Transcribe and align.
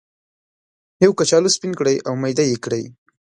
یو 1.03 1.11
کچالو 1.19 1.49
سپین 1.55 1.71
کړئ 1.79 1.97
او 2.07 2.13
میده 2.21 2.43
یې 2.49 2.57
کړئ. 2.63 2.83